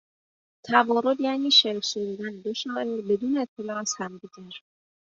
توارد 0.65 1.19
یعنی 1.21 1.51
شعر 1.51 1.81
سرودن 1.81 2.39
دو 2.41 2.53
شاعر 2.53 3.01
بدون 3.09 3.37
اطلاع 3.37 3.77
از 3.77 3.93
همدیگر 3.97 4.57